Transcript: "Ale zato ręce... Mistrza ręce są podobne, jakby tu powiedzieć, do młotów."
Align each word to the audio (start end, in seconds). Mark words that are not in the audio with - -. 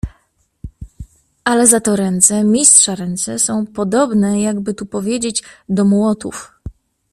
"Ale 1.43 1.67
zato 1.67 1.95
ręce... 1.95 2.43
Mistrza 2.43 2.95
ręce 2.95 3.39
są 3.39 3.67
podobne, 3.67 4.41
jakby 4.41 4.73
tu 4.73 4.85
powiedzieć, 4.85 5.43
do 5.69 5.85
młotów." 5.85 6.53